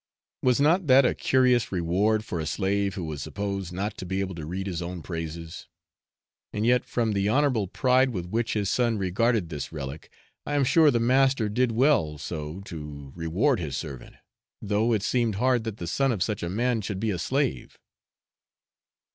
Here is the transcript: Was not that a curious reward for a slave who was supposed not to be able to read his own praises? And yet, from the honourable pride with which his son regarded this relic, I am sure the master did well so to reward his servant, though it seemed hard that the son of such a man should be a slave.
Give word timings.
Was 0.41 0.59
not 0.59 0.87
that 0.87 1.05
a 1.05 1.13
curious 1.13 1.71
reward 1.71 2.25
for 2.25 2.39
a 2.39 2.47
slave 2.47 2.95
who 2.95 3.03
was 3.03 3.21
supposed 3.21 3.71
not 3.71 3.99
to 3.99 4.05
be 4.07 4.19
able 4.19 4.33
to 4.33 4.47
read 4.47 4.65
his 4.65 4.81
own 4.81 5.03
praises? 5.03 5.67
And 6.51 6.65
yet, 6.65 6.85
from 6.87 7.11
the 7.11 7.29
honourable 7.29 7.67
pride 7.67 8.09
with 8.09 8.25
which 8.25 8.53
his 8.53 8.67
son 8.67 8.97
regarded 8.97 9.49
this 9.49 9.71
relic, 9.71 10.09
I 10.43 10.55
am 10.55 10.63
sure 10.63 10.89
the 10.89 10.99
master 10.99 11.49
did 11.49 11.73
well 11.73 12.17
so 12.17 12.61
to 12.61 13.11
reward 13.15 13.59
his 13.59 13.77
servant, 13.77 14.15
though 14.59 14.91
it 14.91 15.03
seemed 15.03 15.35
hard 15.35 15.65
that 15.65 15.77
the 15.77 15.85
son 15.85 16.11
of 16.11 16.23
such 16.23 16.41
a 16.41 16.49
man 16.49 16.81
should 16.81 16.99
be 16.99 17.11
a 17.11 17.19
slave. 17.19 17.77